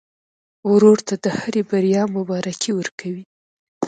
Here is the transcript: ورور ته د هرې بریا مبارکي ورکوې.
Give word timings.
ورور 0.71 0.97
ته 1.07 1.15
د 1.23 1.25
هرې 1.39 1.61
بریا 1.69 2.03
مبارکي 2.17 2.71
ورکوې. 2.75 3.23